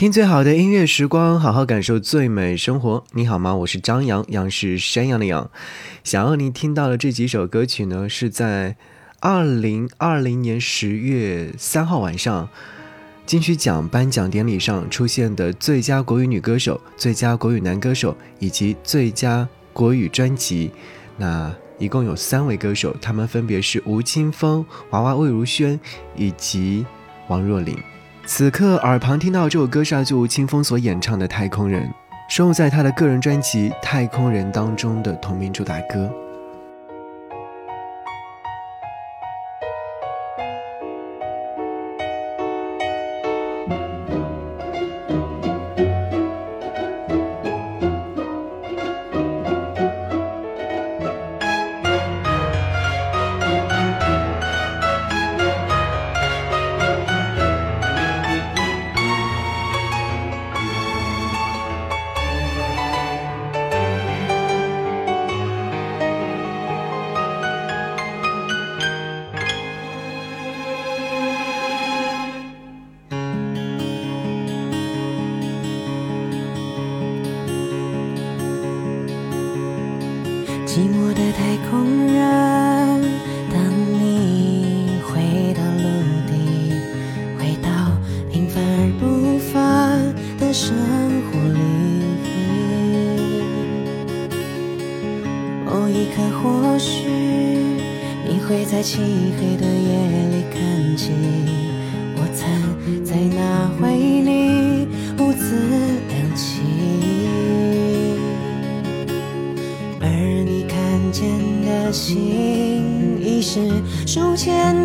[0.00, 3.04] 听最好的音乐时光，好好感受最美生活。
[3.12, 3.54] 你好吗？
[3.54, 5.50] 我是张扬，杨是山羊的羊。
[6.02, 8.76] 想要你听到的这几首歌曲呢，是在
[9.20, 12.48] 二零二零年十月三号晚上
[13.26, 20.70] 金曲奖颁奖典礼上出现的最佳国语女歌手、最佳国语男歌手以及最佳国语专辑。
[21.18, 25.78] 那一共有三位歌手，他们分别是吴青峰、娃娃魏如萱
[26.16, 26.86] 以及
[27.28, 27.76] 王若琳。
[28.32, 31.82] 此刻耳旁听到这首歌是阿祖清风所演唱的《太空人》，
[32.28, 36.08] 收录在他的个人专辑《太空人》当中的同名主打歌。
[98.80, 98.98] 在漆
[99.38, 99.92] 黑的夜
[100.30, 101.10] 里看起
[102.16, 105.68] 我曾在那回忆里兀自
[106.08, 108.18] 量力。
[110.00, 110.08] 而
[110.46, 110.90] 你看。
[111.12, 111.28] 见
[111.62, 113.60] 的心已是
[114.06, 114.79] 数千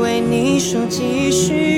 [0.00, 1.69] 为你说继续，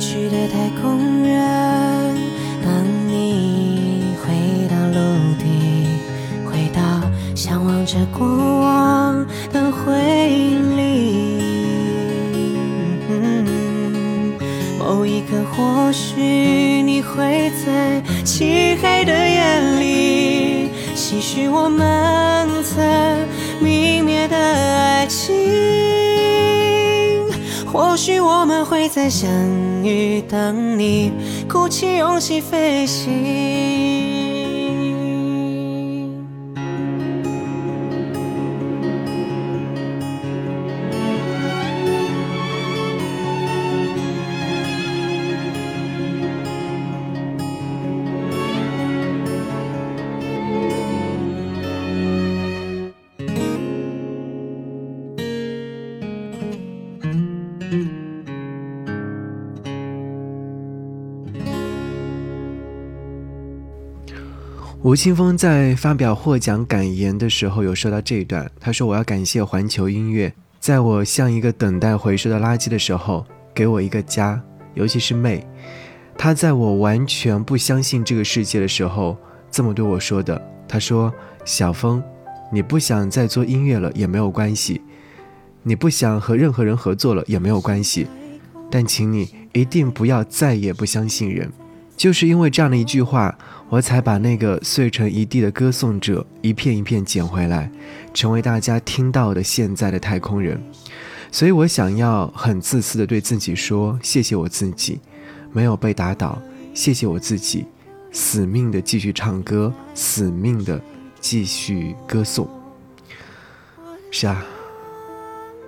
[0.00, 2.16] 去的太空人，
[2.64, 2.72] 等
[3.06, 4.32] 你回
[4.66, 4.98] 到陆
[5.38, 5.44] 地，
[6.46, 6.80] 回到
[7.36, 8.26] 向往着过
[8.60, 9.92] 往的回
[10.30, 10.80] 忆里。
[14.78, 16.22] 某一刻，或许
[16.82, 22.82] 你会在漆黑的夜里，唏嘘我们曾
[23.62, 25.59] 泯灭的爱情。
[27.72, 29.30] 或许我们会再相
[29.84, 31.12] 遇，等你
[31.48, 34.09] 鼓起勇气飞行。
[64.90, 74.42] 吴青峰在发表获奖感言的时候有说到这一段，他说：“我要感谢环球音乐，在我像一个等待回收的垃圾的时候，给我一个家，
[74.74, 75.46] 尤其是妹，
[76.18, 79.16] 她在我完全不相信这个世界的时候，
[79.48, 80.42] 这么对我说的。
[80.66, 81.14] 她说：
[81.44, 82.02] 小峰，
[82.52, 84.82] 你不想再做音乐了也没有关系，
[85.62, 88.08] 你不想和任何人合作了也没有关系，
[88.68, 91.48] 但请你一定不要再也不相信人。”
[92.00, 93.36] 就是因为这样的一句话，
[93.68, 97.70] 我才把那个碎成一地的歌颂者一片一片捡回来，
[98.14, 100.58] 成为大家听到的现在的太空人。
[101.30, 104.98] 所以我想要很自私的对自己说：谢谢我自己，
[105.52, 106.38] 没有被打倒；
[106.72, 107.66] 谢谢我自己，
[108.10, 110.80] 死命的继续唱歌，死命的
[111.20, 112.48] 继续歌颂。
[114.10, 114.42] 是啊，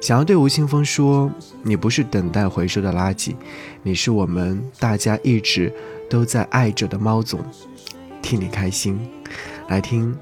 [0.00, 1.30] 想要对吴青峰说：
[1.62, 3.34] 你不是等待回收的垃圾，
[3.82, 5.70] 你是我们大家一直。
[6.12, 7.40] 都在爱着的猫总，
[8.20, 9.00] 替你开心。
[9.68, 10.14] 来听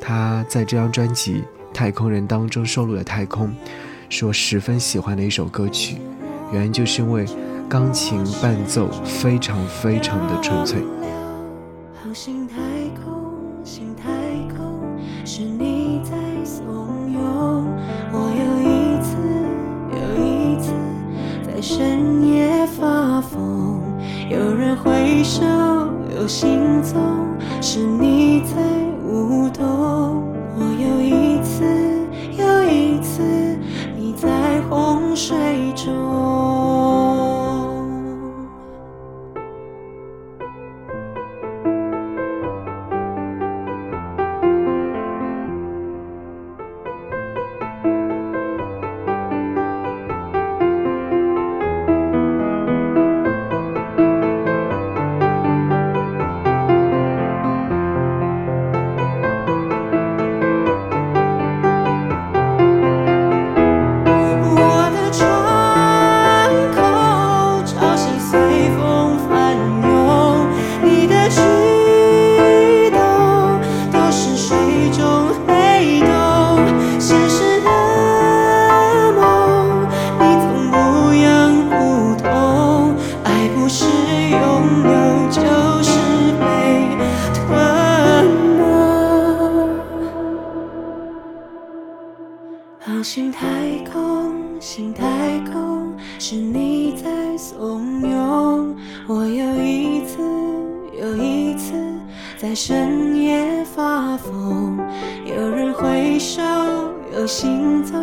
[0.00, 1.44] 他在这张专辑
[1.74, 3.48] 《太空人》当中收录的《太空》，
[4.08, 5.98] 是我十分喜欢的一首歌曲，
[6.50, 7.26] 原因就是因为
[7.68, 10.80] 钢琴伴奏非常非常的纯粹。
[21.64, 23.71] 深夜发疯。
[24.32, 25.42] 有人挥手，
[26.16, 26.98] 有行踪，
[27.60, 28.71] 是你在
[107.32, 108.01] 行走，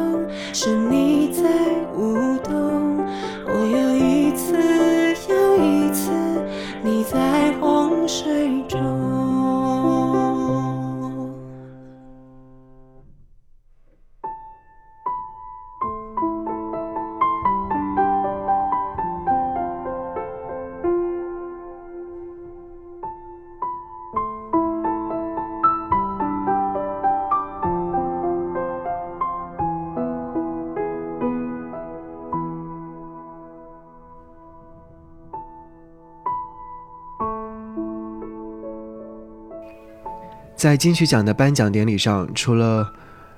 [40.59, 42.94] 在金曲奖的颁奖典礼上，除了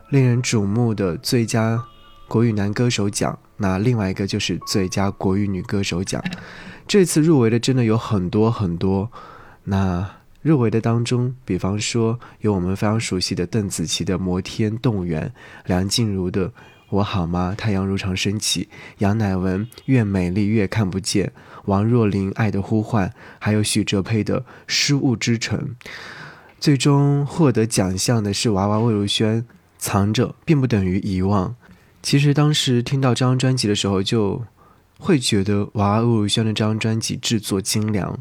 [0.10, 1.86] 令人瞩目的最佳
[2.28, 6.20] 国语男歌手奖，那另外一个就是最佳国语女歌手奖。
[6.88, 9.12] 这次入围的真的有很多很多。
[9.66, 15.28] 那入围的当中，比方说有我们非常熟悉的邓紫棋的《摩天动物园》，
[15.68, 16.50] 梁静茹的
[16.90, 21.28] 《我好吗》，太阳如常升起，杨乃文《越美丽越看不见》，
[21.66, 25.60] 王若琳《爱的呼唤》，还有许哲佩的《失物之城》。
[26.62, 29.42] 最终获得奖项的是娃娃魏如萱，
[29.80, 31.50] 《藏着并不等于遗忘》。
[32.04, 34.44] 其实当时听到这张专辑的时候，就
[35.00, 38.16] 会觉得娃娃魏如萱的这张专辑制作精良，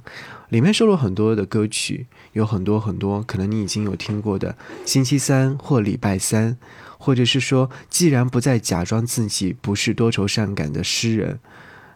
[0.49, 4.53] 里面收录很多的歌曲，有很多很多可能你已经有听过的
[4.87, 6.55] 《星期三》或《礼拜三》，
[6.97, 11.39] 或者是说既然不再假装自己不是多愁善感的诗人，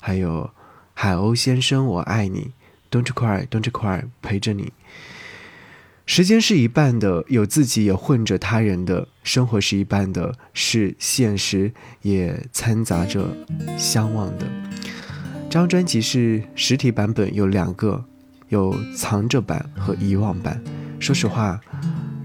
[0.02, 0.42] 还有
[0.92, 2.50] 《海鸥先生我爱你》
[2.94, 4.74] ，Don't cry，Don't cry，陪着你。
[6.06, 13.26] 时间是一半的，有自己也混着他人的生活是一半的，是现实也掺杂着
[13.78, 14.46] 相望的。
[15.48, 18.04] 这张专辑是实体版本有两个，
[18.50, 20.62] 有藏着版和遗忘版。
[21.00, 21.58] 说实话，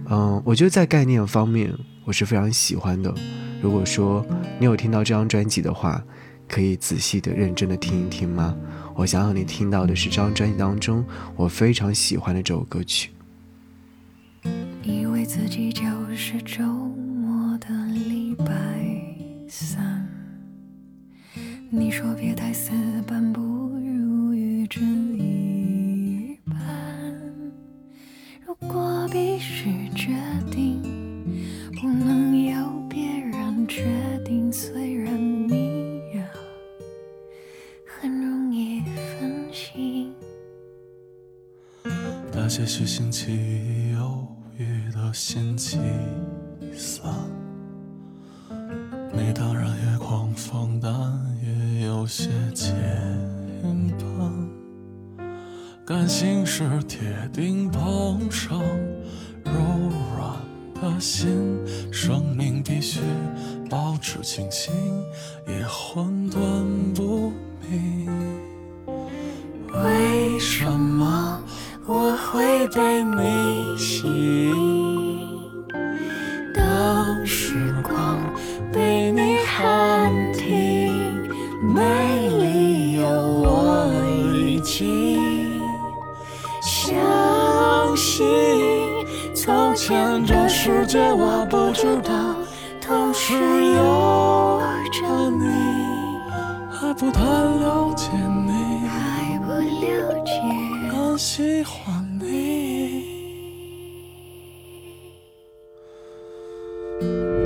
[0.09, 3.13] 嗯，我觉得在概念方面我是非常喜欢的。
[3.62, 4.25] 如果说
[4.59, 6.03] 你有听到这张专辑的话，
[6.50, 8.53] 可以仔细的、认真的听一听吗？
[8.93, 11.05] 我想让你听到的是这张专辑当中
[11.38, 13.12] 我非常喜欢的这首歌曲。
[15.29, 15.83] 自己就
[16.15, 18.43] 是周末的礼拜
[19.48, 20.03] 三。
[21.69, 22.71] 你说别太死
[23.05, 26.57] 板，不如预知一半。
[28.43, 30.15] 如果必须决
[30.50, 30.81] 定，
[31.79, 33.86] 不能由别人决
[34.25, 35.13] 定，虽然
[35.48, 36.27] 你呀
[37.86, 40.12] 很容易分心。
[42.33, 43.68] 那些许星期一
[45.09, 45.79] 豫的星期
[46.75, 47.11] 三，
[49.11, 50.91] 你当然也狂放，但
[51.43, 52.75] 也有些牵
[53.97, 54.47] 绊。
[55.83, 58.59] 感性是铁钉碰上
[59.43, 59.51] 柔
[60.15, 60.37] 软
[60.79, 61.27] 的心，
[61.91, 62.99] 生命必须
[63.67, 64.71] 保持清醒，
[65.47, 67.33] 也混沌不
[67.67, 68.07] 明。
[69.73, 71.41] 为什么
[71.87, 74.88] 我会被你吸引？
[90.91, 92.36] 这我不知道，
[92.81, 94.60] 同时有
[94.91, 95.48] 着你。
[96.72, 98.10] 还不太了解
[98.48, 100.31] 你，还不了解。
[100.91, 103.05] 很喜欢你。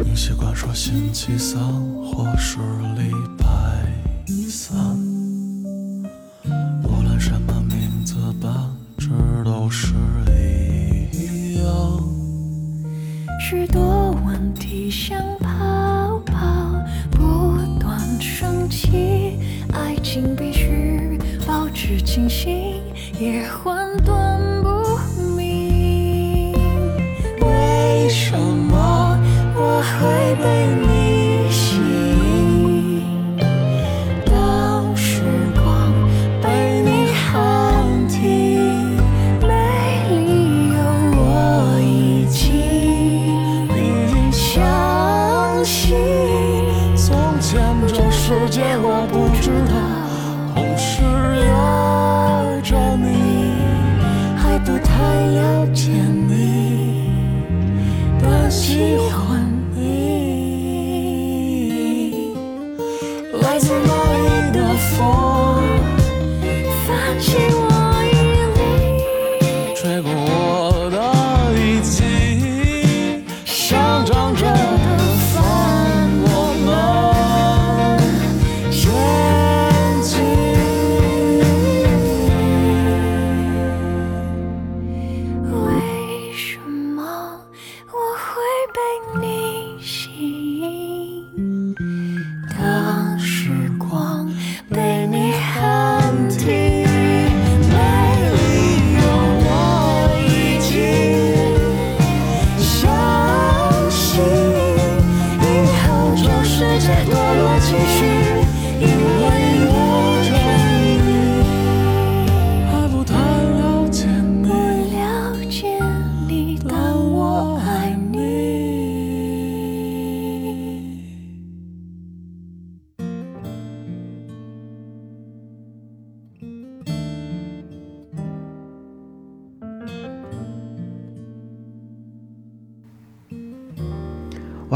[0.06, 1.60] 你习惯说星期三
[2.02, 2.60] 或是
[2.96, 3.46] 礼拜
[4.50, 4.98] 三，
[13.54, 16.34] 许多问题像泡泡
[17.12, 19.38] 不断升起，
[19.72, 22.82] 爱情必须保持清醒，
[23.20, 24.98] 也混沌不
[25.38, 26.52] 明。
[27.42, 29.20] 为什么
[29.56, 30.46] 我会被
[30.82, 30.93] 你
[70.02, 70.12] 过。
[70.12, 70.73] 我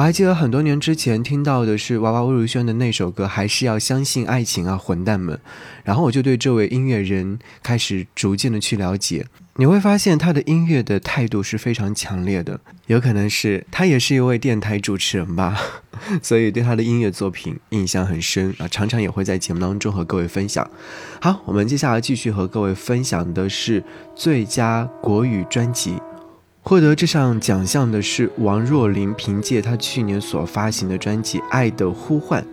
[0.07, 5.35] 还记得很多年之前听到的是娃娃魏如萱的那首歌《还是要相信爱情啊，混蛋们》，
[5.83, 9.25] 然后我就对这位音乐人开始逐渐的去了解。
[9.57, 15.59] 你会发现他的音乐的态度是非常强烈的，有可能是他也是一位电台主持人吧，
[16.23, 20.65] 所以对他的音乐作品印象很深啊，常常也会在节目当中和各位分享。
[21.19, 23.83] 好，我们接下来继续和各位分享的是
[24.15, 25.97] 最佳国语专辑。
[26.67, 32.43] 获得这项奖项的是王若琳，凭借她去年所发行的专辑《爱的呼唤》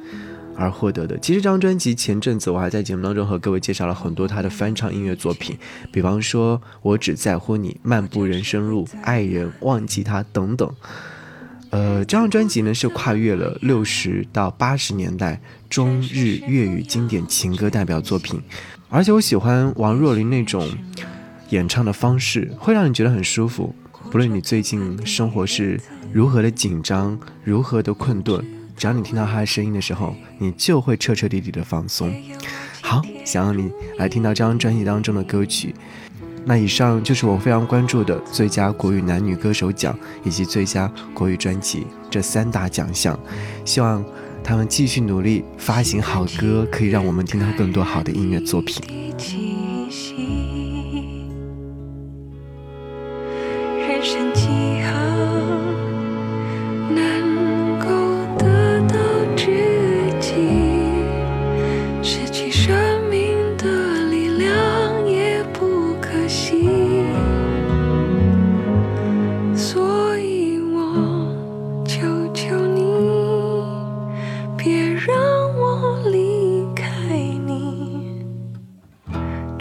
[0.57, 1.19] 而获得的。
[1.19, 5.59] 其实这张专辑前阵子我还在节目当中和各位介绍了很多她的翻唱音乐作品，
[5.91, 10.73] 比方说《我只在乎你》《漫步人生路》《爱人》《忘记他》等等。
[11.71, 18.41] 呃，这张专辑呢是跨越了六十到八十年代中日粤语经典情歌代表作品，
[18.89, 20.71] 而且我喜欢王若琳那种
[21.49, 23.75] 演唱的方式，会让你觉得很舒服。
[24.15, 25.77] 不论你最近生活是
[26.13, 28.41] 如何的紧张，如何的困顿，
[28.77, 32.15] 只要你听到他的声音的时候，你就会彻彻底底的放松。
[32.81, 33.69] 好，想让你
[33.99, 35.75] 来听到这张专辑当中的歌曲。
[36.45, 43.19] 那以上就是我非常关注的最佳国语男女歌手奖以及最佳国语专辑这三大奖项，
[43.65, 44.05] 希望
[44.45, 48.81] 他们继续努力发行好歌，可以让我们听到更多好的音乐作品。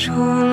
[0.03, 0.52] 除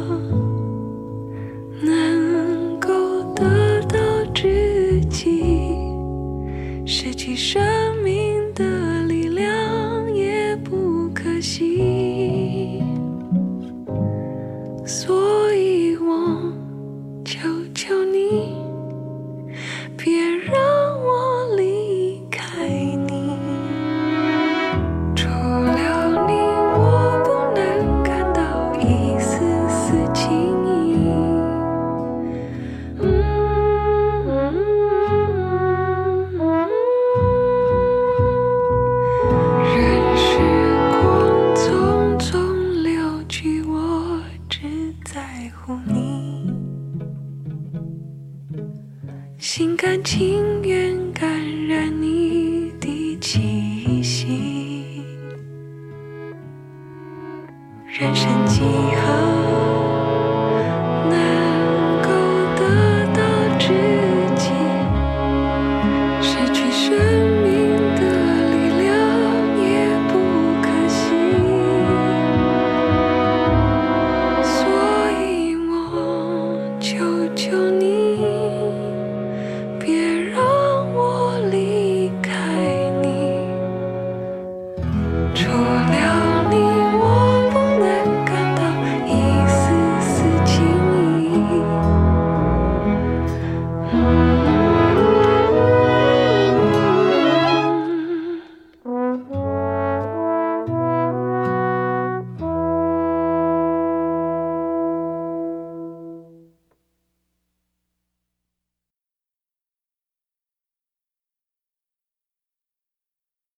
[7.91, 8.30] 生
[49.53, 51.29] 心甘情愿感
[51.67, 52.10] 染你。